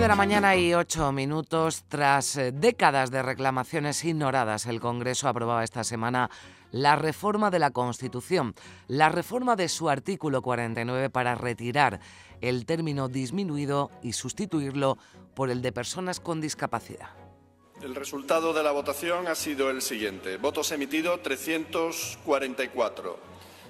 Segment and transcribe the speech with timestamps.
[0.00, 1.84] De la mañana y ocho minutos.
[1.88, 6.28] Tras eh, décadas de reclamaciones ignoradas, el Congreso aprobaba esta semana
[6.70, 8.54] la reforma de la Constitución,
[8.88, 12.00] la reforma de su artículo 49 para retirar
[12.42, 14.98] el término disminuido y sustituirlo
[15.34, 17.08] por el de personas con discapacidad.
[17.80, 20.36] El resultado de la votación ha sido el siguiente.
[20.36, 23.18] Votos emitidos 344,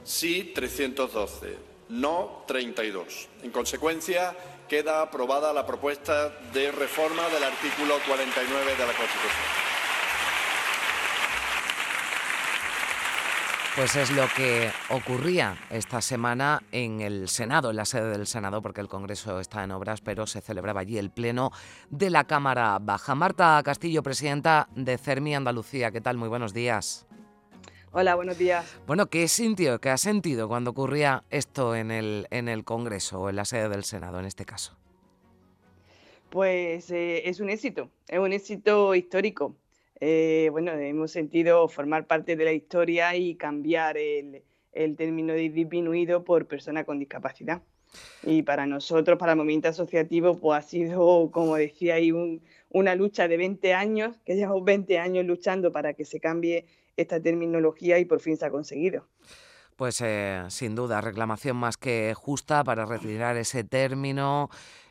[0.03, 1.57] sí 312,
[1.91, 3.29] no 32.
[3.45, 4.37] En consecuencia,
[4.69, 9.67] queda aprobada la propuesta de reforma del artículo 49 de la Constitución.
[13.77, 18.63] Pues es lo que ocurría esta semana en el Senado, en la sede del Senado,
[18.63, 21.53] porque el Congreso está en obras, pero se celebraba allí el Pleno
[21.91, 23.15] de la Cámara Baja.
[23.15, 26.17] Marta Castillo, presidenta de CERMI Andalucía, ¿qué tal?
[26.17, 27.07] Muy buenos días.
[27.99, 28.79] Hola, buenos días.
[28.87, 33.31] Bueno, ¿qué sintió, qué ha sentido cuando ocurría esto en el, en el Congreso o
[33.31, 34.77] en la sede del Senado en este caso?
[36.29, 39.57] Pues eh, es un éxito, es un éxito histórico.
[39.99, 44.43] Eh, bueno, hemos sentido formar parte de la historia y cambiar el,
[44.99, 47.63] término de disminuido por persona con discapacidad.
[48.23, 52.13] Y para nosotros, para el movimiento asociativo, pues ha sido, como decía ahí,
[52.69, 57.21] una lucha de 20 años, que llevamos 20 años luchando para que se cambie esta
[57.21, 59.07] terminología y por fin se ha conseguido.
[59.77, 64.49] Pues eh, sin duda, reclamación más que justa para retirar ese término.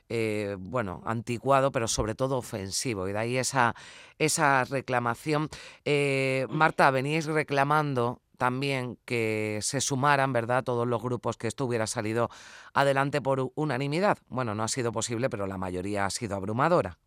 [0.10, 3.08] Eh, bueno, anticuado, pero sobre todo ofensivo.
[3.08, 3.74] Y de ahí esa,
[4.20, 5.50] esa reclamación.
[5.84, 11.88] Eh, Marta, veníais reclamando también que se sumaran, ¿verdad?, todos los grupos que esto hubiera
[11.88, 12.30] salido
[12.74, 14.20] adelante por unanimidad.
[14.28, 17.00] Bueno, no ha sido posible, pero la mayoría ha sido abrumadora.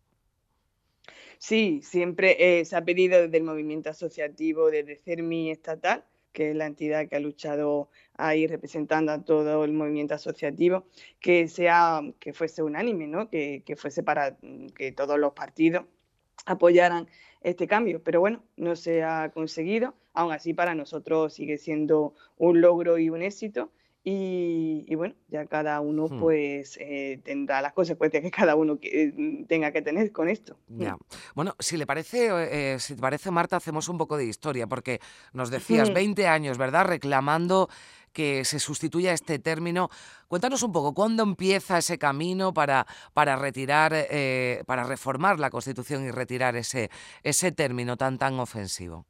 [1.39, 6.55] Sí, siempre eh, se ha pedido desde el movimiento asociativo, desde CERMI estatal, que es
[6.55, 10.85] la entidad que ha luchado ahí representando a todo el movimiento asociativo,
[11.21, 13.29] que sea, que fuese unánime, ¿no?
[13.29, 15.85] que, que fuese para mm, que todos los partidos
[16.45, 17.07] apoyaran
[17.41, 18.03] este cambio.
[18.03, 19.95] Pero bueno, no se ha conseguido.
[20.13, 23.71] Aún así, para nosotros sigue siendo un logro y un éxito.
[24.11, 26.19] Y, bueno, ya cada uno hmm.
[26.19, 30.57] pues eh, tendrá las consecuencias que cada uno mm, tenga que tener con esto.
[30.67, 30.81] Hmm.
[30.81, 30.97] Ya.
[31.35, 32.29] Bueno, si le parece,
[32.73, 34.99] eh, si te parece, Marta, hacemos un poco de historia, porque
[35.31, 36.85] nos decías 20 años, ¿verdad?
[36.85, 37.69] Reclamando
[38.11, 39.89] que se sustituya este término.
[40.27, 46.03] Cuéntanos un poco, ¿cuándo empieza ese camino para, para retirar, eh, para reformar la Constitución
[46.05, 46.89] y retirar ese,
[47.21, 49.05] ese término tan, tan ofensivo?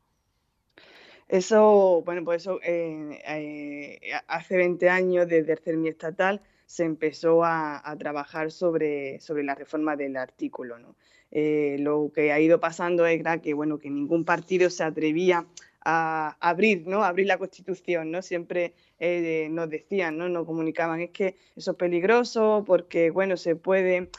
[1.30, 7.44] Eso, bueno, pues eso, eh, eh, hace 20 años desde el CERMI estatal se empezó
[7.46, 10.80] a, trabajar sobre, sobre la reforma del artículo.
[10.80, 10.96] ¿no?
[11.30, 15.46] Eh, lo que ha ido pasando era que, bueno, que ningún partido se atrevía
[15.86, 17.04] a abrir, ¿no?
[17.04, 18.22] abrir la Constitución, ¿no?
[18.24, 18.74] Siempre
[19.50, 20.28] nos decían, ¿no?
[20.28, 24.10] Nos comunicaban, es que eso es peligroso porque, bueno, se puede,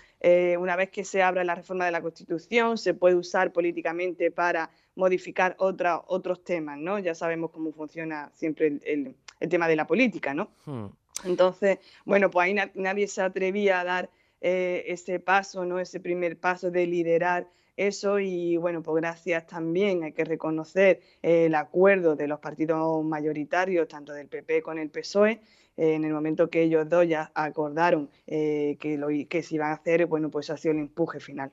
[0.58, 4.70] una vez que se abra la reforma de la Constitución, se puede usar políticamente para
[5.00, 6.98] modificar otra, otros temas, ¿no?
[7.00, 9.16] Ya sabemos cómo funciona siempre el,
[9.48, 10.50] tema de la política, ¿no?
[10.66, 10.86] Hmm.
[11.24, 15.80] Entonces, bueno, pues ahí nadie se atrevía a dar eh, ese paso, ¿no?
[15.80, 21.46] Ese primer paso de liderar eso y bueno, pues gracias también hay que reconocer eh,
[21.46, 25.40] el acuerdo de los partidos mayoritarios, tanto del PP con el PSOE,
[25.76, 29.74] eh, en el momento que ellos dos ya acordaron que, lo, que se iban a
[29.74, 31.50] hacer, bueno, pues ha sido el empuje final.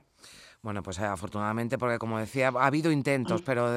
[0.67, 3.69] Bueno, pues eh, afortunadamente, porque como decía, ha habido intentos, pero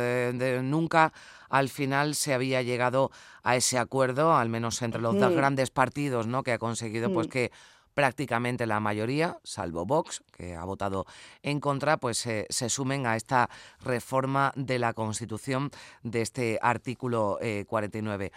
[0.61, 1.13] nunca
[1.49, 3.13] al final se había llegado
[3.45, 6.43] a ese acuerdo, al menos entre los dos grandes partidos, ¿no?
[6.43, 7.53] Que ha conseguido, pues que
[7.95, 11.07] prácticamente la mayoría, salvo Vox, que ha votado
[11.45, 13.49] en contra, pues se sumen a esta
[13.85, 15.71] reforma de la Constitución
[16.03, 18.25] de este artículo 49.
[18.25, 18.33] Eh,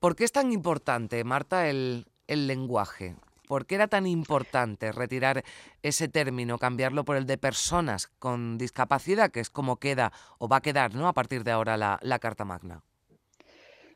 [0.00, 3.14] ¿Por qué es tan importante, Marta, el, el lenguaje?
[3.46, 5.44] ¿Por qué era tan importante retirar
[5.82, 10.56] ese término, cambiarlo por el de personas con discapacidad, que es como queda o va
[10.56, 11.08] a quedar ¿no?
[11.08, 12.82] a partir de ahora la, Carta Magna?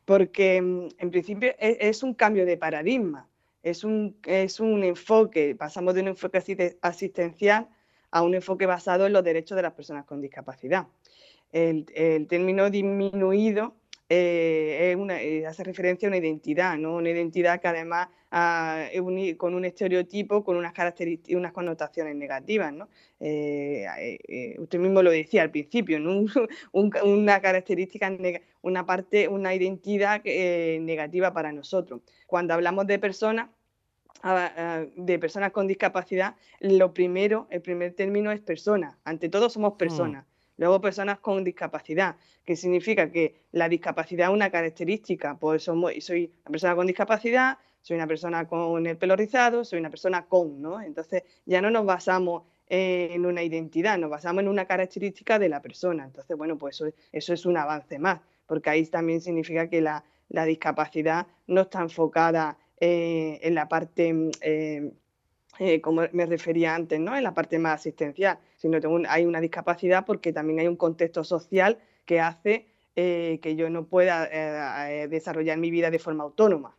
[0.05, 3.27] Porque mm, en principio e, es, un cambio de paradigma,
[3.63, 7.69] es un, es un enfoque, pasamos de un enfoque asistencial
[8.11, 10.87] a un enfoque basado en los derechos de las personas con discapacidad.
[11.53, 13.75] El, el término disminuido
[14.11, 16.97] eh, una, eh, hace referencia a una identidad, ¿no?
[16.97, 19.03] Una identidad que además ah, es
[19.37, 22.89] con un estereotipo, con unas características, unas connotaciones negativas, ¿no?
[23.21, 26.25] Eh, usted mismo lo decía al principio, ¿no?
[26.73, 28.11] una característica,
[28.63, 32.01] una parte, una identidad negativa para nosotros.
[32.27, 33.51] Cuando hablamos de personas,
[34.23, 38.99] ah, ah, de personas con discapacidad, lo primero, el primer término es persona.
[39.05, 39.77] Ante todo somos mm.
[39.77, 40.28] personas.
[40.59, 46.33] Luego personas con discapacidad, que significa que la discapacidad es una característica, pues somos, soy
[46.45, 50.61] una persona con discapacidad, soy una persona con el pelo rizado, soy una persona con,
[50.61, 50.83] ¿no?
[50.83, 55.63] Entonces ya no nos basamos en una identidad, nos basamos en una característica de la
[55.63, 56.05] persona.
[56.05, 56.83] Entonces, bueno, pues
[57.13, 60.05] eso, es un avance más, porque ahí también significa que la,
[60.45, 64.13] discapacidad no está enfocada eh, en la parte...
[64.13, 64.93] Mm, eh,
[65.61, 67.17] eh, como me refería antes, ¿no?
[67.17, 68.79] en la parte más asistencial, sino
[69.09, 73.87] hay una discapacidad porque también hay un contexto social que hace eh, que yo no
[73.87, 76.77] pueda eh, desarrollar mi vida de forma autónoma.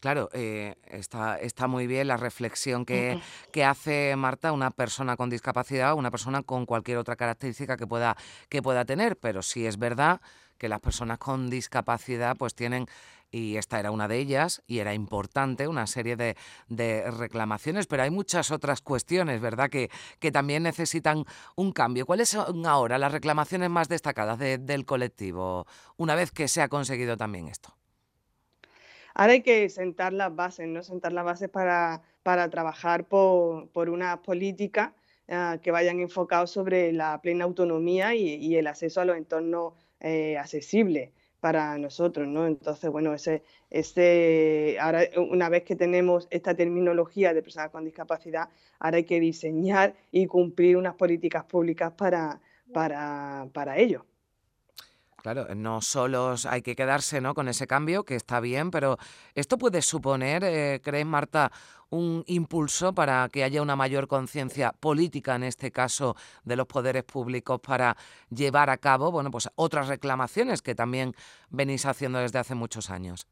[0.00, 3.20] Claro, está, está muy bien la reflexión que,
[3.52, 8.16] que, hace Marta, una persona con discapacidad, una persona con cualquier otra característica que pueda,
[8.48, 10.20] que pueda tener, pero sí es verdad
[10.62, 12.86] que las personas con discapacidad pues tienen
[13.32, 16.36] y esta era una de ellas y era importante, una serie de,
[17.10, 19.90] reclamaciones, pero hay muchas otras cuestiones, ¿verdad?, que,
[20.20, 21.24] que, también necesitan
[21.56, 22.04] un cambio.
[22.04, 27.16] ¿Cuáles son ahora las reclamaciones más destacadas del colectivo una vez que se ha conseguido
[27.16, 27.74] también esto?
[29.14, 30.82] Ahora hay que sentar las bases, ¿no?
[30.82, 34.94] Sentar las bases para, para trabajar por, por una política
[35.28, 40.36] ah, que vayan enfocados sobre la plena autonomía y, el acceso a los entornos eh,
[40.38, 41.10] accesibles
[41.42, 42.46] para nosotros, ¿no?
[42.46, 48.48] Entonces, bueno, ese, ese, ahora una vez que tenemos esta terminología de personas con discapacidad,
[48.78, 52.40] ahora hay que diseñar y cumplir unas políticas públicas para,
[52.72, 54.06] para, para ello.
[55.22, 57.32] Claro, no solo hay que quedarse ¿no?
[57.32, 58.98] con ese cambio, que está bien, pero
[59.36, 61.52] esto puede suponer, eh, ¿crees, Marta,
[61.90, 67.04] un impulso para que haya una mayor conciencia política, en este caso, de los poderes
[67.04, 67.96] públicos para
[68.30, 71.14] llevar a cabo bueno, pues otras reclamaciones que también
[71.50, 73.28] venís haciendo desde hace muchos años.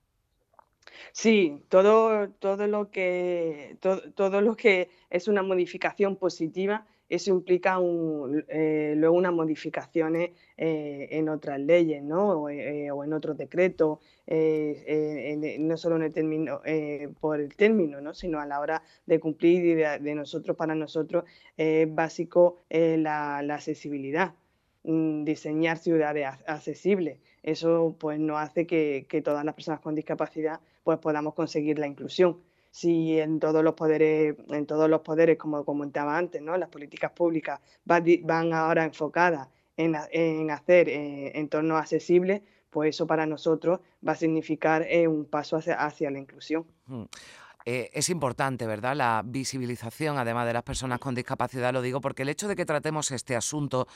[1.12, 3.76] Sí, todo, todo, lo que,
[4.14, 7.76] todo lo que es una modificación positiva eso implica
[8.48, 12.42] eh, luego unas modificaciones eh, en otras leyes ¿no?
[12.42, 13.98] o, eh, en otros decretos,
[14.28, 16.60] no solo en el término,
[17.20, 18.14] por el término, ¿no?
[18.14, 21.24] sino a la hora de cumplir y de, nosotros, para nosotros,
[21.56, 24.34] es básico la, accesibilidad
[24.82, 27.18] diseñar ciudades accesibles.
[27.42, 32.38] Eso pues nos hace que, todas las personas con discapacidad pues podamos conseguir la inclusión
[32.70, 36.56] si en todos los poderes, en todos los poderes, como comentaba antes, ¿no?
[36.56, 43.80] las políticas públicas van, ahora enfocadas en, hacer eh, entornos accesibles, pues eso para nosotros
[44.06, 46.64] va a significar eh, un paso hacia, la inclusión.
[46.86, 47.04] Mm.
[47.66, 48.96] Eh, es importante, ¿verdad?
[48.96, 52.64] La visibilización, además de las personas con discapacidad, lo digo porque el hecho de que
[52.64, 53.86] tratemos este asunto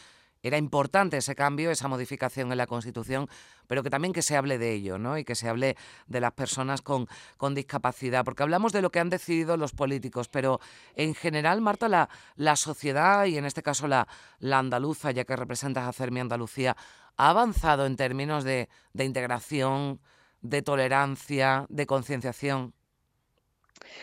[0.45, 3.29] era importante ese cambio, esa modificación en la Constitución,
[3.67, 5.17] pero que también que se hable de ello, ¿no?
[5.17, 5.75] Y que se hable
[6.07, 7.09] de las personas con,
[7.39, 10.61] con discapacidad, porque hablamos de lo que han decidido los políticos, pero
[10.97, 14.07] en general, Marta, la, la sociedad, y en este caso la,
[14.53, 16.77] andaluza, ya que representas a Cermi Andalucía,
[17.17, 19.99] ha avanzado en términos de, de integración,
[20.43, 22.75] de tolerancia, de concienciación.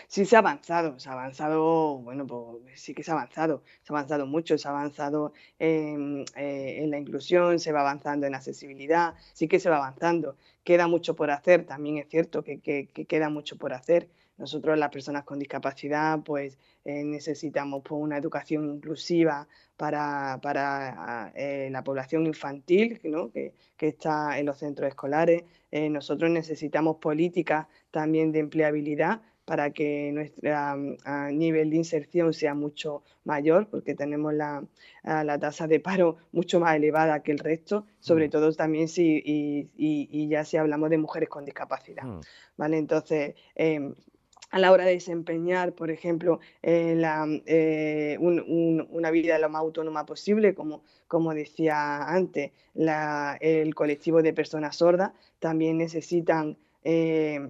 [0.08, 3.92] Sí se ha avanzado, se ha avanzado, bueno, pues sí que se ha avanzado, se
[3.92, 9.14] ha avanzado mucho, se ha avanzado en, eh, la inclusión, se va avanzando en accesibilidad,
[9.32, 10.36] sí que se va avanzando.
[10.64, 14.08] Queda mucho por hacer, también es cierto que, queda mucho por hacer.
[14.38, 21.68] Nosotros, las personas con discapacidad, pues eh, necesitamos pues, una educación inclusiva para, para eh,
[21.70, 23.30] la población infantil ¿no?
[23.30, 25.44] que, que, está en los centros escolares.
[25.70, 33.02] nosotros necesitamos políticas también de empleabilidad para que nuestro mm, nivel de inserción sea mucho
[33.24, 34.64] mayor, porque tenemos la,
[35.04, 38.30] la, tasa de paro mucho más elevada que el resto, sobre mm.
[38.30, 42.04] todo también si, y, y, ya si hablamos de mujeres con discapacidad.
[42.04, 42.20] Mm.
[42.56, 42.78] ¿vale?
[42.78, 43.94] Entonces, em,
[44.52, 50.04] a la hora de desempeñar, por ejemplo, eh, la, eh, una vida lo más autónoma
[50.04, 57.40] posible, como, como decía antes, la, el colectivo de personas sordas también necesitan eh,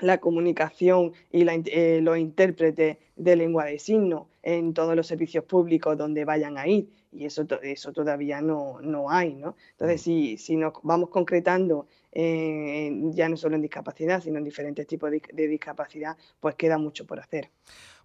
[0.00, 5.44] la comunicación y la, eh, los intérpretes de lengua de signos en todos los servicios
[5.44, 9.34] públicos donde vayan a ir y eso, eso todavía no, no hay.
[9.34, 9.56] ¿no?
[9.72, 10.04] Entonces, mm.
[10.04, 15.10] si, si nos vamos concretando eh, ya no solo en discapacidad, sino en diferentes tipos
[15.10, 17.50] de, discapacidad, pues queda mucho por hacer.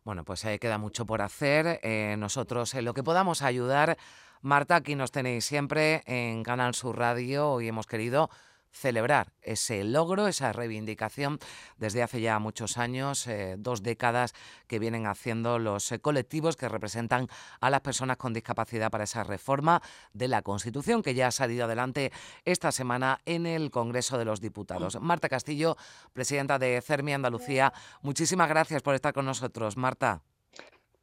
[0.03, 1.79] Bueno, pues ahí queda mucho por hacer.
[1.81, 3.97] Eh, nosotros en lo que podamos ayudar,
[4.41, 8.29] Marta, aquí nos tenéis siempre en Canal Sur Radio y hemos querido
[8.71, 11.39] celebrar ese logro, esa reivindicación
[11.77, 14.33] desde hace ya muchos años, eh, dos décadas
[14.67, 17.27] que vienen haciendo los eh, colectivos que representan
[17.59, 19.81] a las personas con discapacidad para esa reforma
[20.13, 22.11] de la Constitución que ya ha salido adelante
[22.45, 24.99] esta semana en el Congreso de los Diputados.
[25.01, 25.77] Marta Castillo,
[26.13, 29.77] presidenta de CERMI Andalucía, muchísimas gracias por estar con nosotros.
[29.77, 30.21] Marta.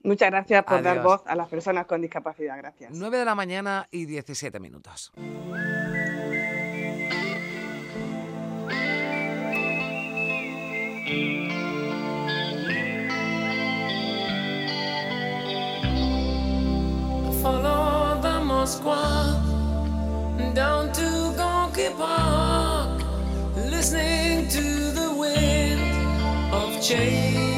[0.02, 2.56] Muchas gracias por dar voz a las personas con discapacidad.
[2.56, 2.92] Gracias.
[2.94, 5.12] 9 de la mañana y 17 minutos.
[17.40, 19.40] Follow the Moscow
[20.52, 23.02] down to Gonky Park,
[23.56, 24.60] listening to
[24.92, 25.80] the wind
[26.52, 27.57] of change.